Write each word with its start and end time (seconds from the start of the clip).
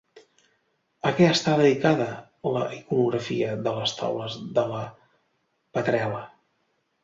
A 1.09 1.11
què 1.19 1.27
està 1.33 1.53
dedicada 1.59 2.07
la 2.57 2.65
iconografia 2.79 3.53
de 3.69 3.77
les 3.77 3.95
taules 4.03 4.41
de 4.59 4.67
la 4.75 4.83
predel·la? 5.79 6.27